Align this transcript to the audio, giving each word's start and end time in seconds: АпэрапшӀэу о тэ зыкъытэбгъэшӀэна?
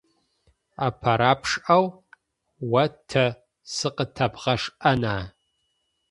АпэрапшӀэу 0.85 1.85
о 2.81 2.85
тэ 3.09 3.25
зыкъытэбгъэшӀэна? 3.75 5.15